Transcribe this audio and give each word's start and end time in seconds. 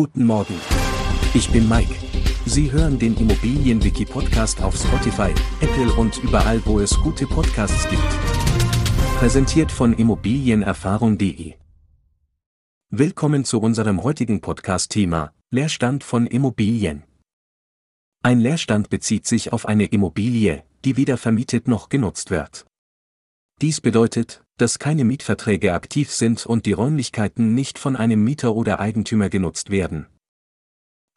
Guten 0.00 0.26
Morgen. 0.26 0.54
Ich 1.34 1.50
bin 1.50 1.68
Mike. 1.68 1.92
Sie 2.46 2.70
hören 2.70 3.00
den 3.00 3.16
Immobilienwiki-Podcast 3.16 4.62
auf 4.62 4.76
Spotify, 4.76 5.34
Apple 5.60 5.92
und 5.94 6.22
überall, 6.22 6.64
wo 6.66 6.78
es 6.78 6.96
gute 7.00 7.26
Podcasts 7.26 7.88
gibt. 7.90 8.08
Präsentiert 9.18 9.72
von 9.72 9.92
Immobilienerfahrung.de. 9.92 11.54
Willkommen 12.90 13.44
zu 13.44 13.60
unserem 13.60 14.04
heutigen 14.04 14.40
Podcast-Thema, 14.40 15.32
Leerstand 15.50 16.04
von 16.04 16.28
Immobilien. 16.28 17.02
Ein 18.22 18.38
Leerstand 18.38 18.90
bezieht 18.90 19.26
sich 19.26 19.52
auf 19.52 19.66
eine 19.66 19.86
Immobilie, 19.86 20.62
die 20.84 20.96
weder 20.96 21.16
vermietet 21.16 21.66
noch 21.66 21.88
genutzt 21.88 22.30
wird. 22.30 22.66
Dies 23.60 23.80
bedeutet, 23.80 24.44
dass 24.58 24.78
keine 24.78 25.04
Mietverträge 25.04 25.72
aktiv 25.72 26.12
sind 26.12 26.44
und 26.44 26.66
die 26.66 26.72
Räumlichkeiten 26.72 27.54
nicht 27.54 27.78
von 27.78 27.96
einem 27.96 28.22
Mieter 28.22 28.54
oder 28.54 28.80
Eigentümer 28.80 29.30
genutzt 29.30 29.70
werden. 29.70 30.06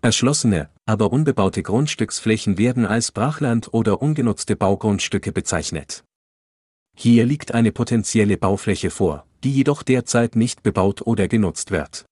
Erschlossene, 0.02 0.70
aber 0.86 1.12
unbebaute 1.12 1.62
Grundstücksflächen 1.62 2.58
werden 2.58 2.86
als 2.86 3.12
Brachland 3.12 3.74
oder 3.74 4.02
ungenutzte 4.02 4.56
Baugrundstücke 4.56 5.32
bezeichnet. 5.32 6.04
Hier 6.96 7.26
liegt 7.26 7.54
eine 7.54 7.72
potenzielle 7.72 8.38
Baufläche 8.38 8.90
vor, 8.90 9.26
die 9.44 9.52
jedoch 9.52 9.84
derzeit 9.84 10.36
nicht 10.36 10.64
bebaut 10.64 11.02
oder 11.02 11.28
genutzt 11.28 11.72
wird. 11.72 12.06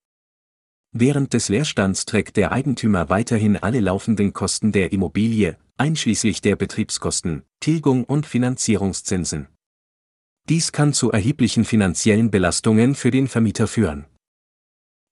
Während 0.91 1.33
des 1.33 1.49
Leerstands 1.49 2.05
trägt 2.05 2.37
der 2.37 2.51
Eigentümer 2.51 3.09
weiterhin 3.09 3.57
alle 3.57 3.79
laufenden 3.79 4.33
Kosten 4.33 4.71
der 4.71 4.91
Immobilie, 4.91 5.57
einschließlich 5.77 6.41
der 6.41 6.55
Betriebskosten, 6.55 7.43
Tilgung 7.59 8.03
und 8.03 8.25
Finanzierungszinsen. 8.25 9.47
Dies 10.49 10.71
kann 10.71 10.93
zu 10.93 11.11
erheblichen 11.11 11.63
finanziellen 11.63 12.31
Belastungen 12.31 12.95
für 12.95 13.11
den 13.11 13.27
Vermieter 13.27 13.67
führen. 13.67 14.05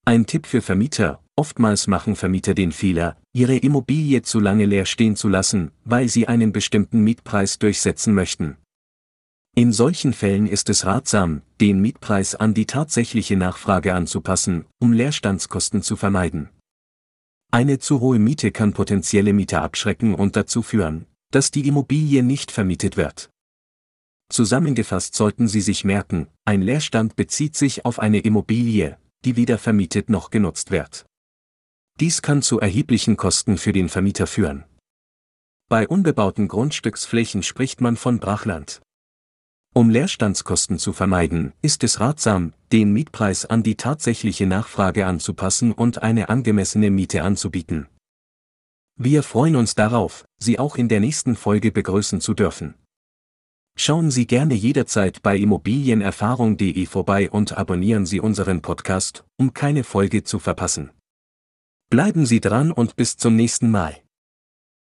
Ein 0.04 0.26
Tipp 0.26 0.48
für 0.48 0.63
Vermieter, 0.63 1.23
oftmals 1.36 1.86
machen 1.86 2.16
Vermieter 2.16 2.55
den 2.55 2.72
Fehler, 2.72 3.18
ihre 3.34 3.55
Immobilie 3.55 4.23
zu 4.23 4.40
lange 4.40 4.66
leer 4.66 4.88
stehen 4.88 5.16
zu 5.16 5.27
lassen, 5.27 5.71
weil 5.85 6.10
sie 6.10 6.27
einen 6.27 6.54
bestimmten 6.54 7.02
Mietpreis 7.02 7.60
durchsetzen 7.60 8.15
möchten. 8.15 8.58
In 9.55 9.74
solchen 9.74 10.13
Fällen 10.13 10.48
ist 10.48 10.70
es 10.70 10.88
ratsam, 10.88 11.43
den 11.62 11.82
Mietpreis 11.82 12.34
an 12.34 12.55
die 12.55 12.65
tatsächliche 12.65 13.38
Nachfrage 13.38 13.93
anzupassen, 13.93 14.65
um 14.80 14.91
Leerstandskosten 14.91 15.84
zu 15.84 15.98
vermeiden. 15.98 16.49
Eine 17.52 17.77
zu 17.77 17.99
hohe 17.99 18.18
Miete 18.18 18.52
kann 18.52 18.74
potenzielle 18.74 19.34
Mieter 19.34 19.62
abschrecken 19.62 20.15
und 20.15 20.35
dazu 20.35 20.63
führen, 20.63 21.05
dass 21.32 21.52
die 21.52 21.68
Immobilie 21.68 22.24
nicht 22.24 22.52
vermietet 22.52 22.98
wird. 22.98 23.30
Zusammengefasst 24.30 25.16
sollten 25.16 25.48
Sie 25.48 25.62
sich 25.62 25.84
merken, 25.84 26.28
ein 26.46 26.62
Leerstand 26.62 27.16
bezieht 27.16 27.56
sich 27.56 27.86
auf 27.86 28.00
eine 28.00 28.20
Immobilie, 28.20 28.98
die 29.24 29.36
weder 29.36 29.58
vermietet 29.58 30.10
noch 30.10 30.30
genutzt 30.30 30.72
wird. 30.72 31.06
Dies 32.00 32.22
kann 32.22 32.42
zu 32.42 32.60
erheblichen 32.60 33.18
Kosten 33.18 33.58
für 33.58 33.74
den 33.74 33.90
Vermieter 33.90 34.28
führen. 34.28 34.66
Bei 35.70 35.88
unbebauten 35.88 36.48
Grundstücksflächen 36.48 37.44
spricht 37.44 37.82
man 37.82 37.98
von 37.98 38.20
Brachland. 38.20 38.82
Um 39.74 39.90
Leerstandskosten 39.90 40.80
zu 40.80 40.94
vermeiden, 40.94 41.54
ist 41.62 41.84
es 41.84 42.00
ratsam, 42.00 42.54
den 42.72 42.94
Mietpreis 42.94 43.46
an 43.46 43.64
die 43.64 43.76
tatsächliche 43.76 44.48
Nachfrage 44.48 45.05
anzupassen 45.05 45.72
und 45.72 46.02
eine 46.02 46.30
angemessene 46.30 46.90
Miete 46.90 47.24
anzubieten. 47.24 47.88
Wir 49.00 49.24
freuen 49.24 49.55
uns 49.55 49.76
darauf, 49.76 50.26
Sie 50.40 50.58
auch 50.58 50.78
in 50.78 50.90
der 50.90 51.00
nächsten 51.00 51.36
Folge 51.36 51.72
begrüßen 51.72 52.22
zu 52.22 52.34
dürfen. 52.34 52.74
Schauen 53.88 54.12
Sie 54.12 54.27
gerne 54.27 54.54
jederzeit 54.54 55.21
bei 55.21 55.38
immobilienerfahrung.de 55.38 56.85
vorbei 56.88 57.30
und 57.30 57.57
abonnieren 57.57 58.05
Sie 58.05 58.20
unseren 58.20 58.62
Podcast, 58.62 59.24
um 59.38 59.54
keine 59.54 59.85
Folge 59.85 60.26
zu 60.26 60.40
verpassen. 60.40 60.91
Bleiben 61.90 62.26
Sie 62.26 62.41
dran 62.41 62.74
und 62.74 62.98
bis 62.98 63.15
zum 63.15 63.38
nächsten 63.38 63.71
Mal. 63.71 63.96